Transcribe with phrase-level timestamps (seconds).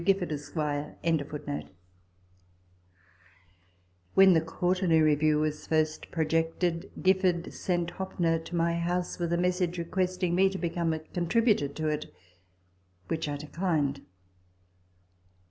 [0.03, 0.57] Gifford, Esq., p.
[0.57, 1.29] 101, third ed.
[1.45, 1.75] 1804.]
[4.15, 9.37] When the Quarterly Review was first projected, Gifford sent Hoppner to my house with a
[9.37, 12.11] message requesting me to become a contributor to it;
[13.09, 14.01] which I declined.